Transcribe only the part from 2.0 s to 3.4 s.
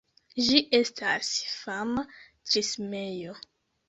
trismejo.